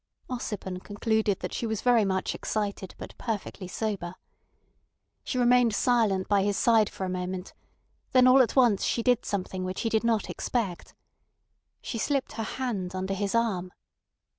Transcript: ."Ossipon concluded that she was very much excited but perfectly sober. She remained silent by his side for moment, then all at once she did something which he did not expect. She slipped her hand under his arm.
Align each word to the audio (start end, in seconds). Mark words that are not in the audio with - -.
."Ossipon 0.31 0.83
concluded 0.83 1.41
that 1.41 1.53
she 1.53 1.67
was 1.67 1.83
very 1.83 2.05
much 2.05 2.33
excited 2.33 2.95
but 2.97 3.15
perfectly 3.19 3.67
sober. 3.67 4.15
She 5.23 5.37
remained 5.37 5.75
silent 5.75 6.27
by 6.27 6.41
his 6.41 6.57
side 6.57 6.89
for 6.89 7.07
moment, 7.07 7.53
then 8.11 8.25
all 8.25 8.41
at 8.41 8.55
once 8.55 8.83
she 8.83 9.03
did 9.03 9.25
something 9.25 9.63
which 9.63 9.81
he 9.81 9.89
did 9.89 10.03
not 10.03 10.27
expect. 10.27 10.95
She 11.83 11.99
slipped 11.99 12.31
her 12.31 12.43
hand 12.43 12.95
under 12.95 13.13
his 13.13 13.35
arm. 13.35 13.73